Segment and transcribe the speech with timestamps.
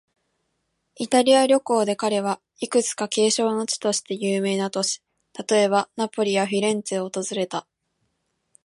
[0.95, 5.03] イタリア旅行で彼は、いくつか景勝の地として有名な都市、
[5.47, 7.67] 例えば、ナポリやフィレンツェを訪れた。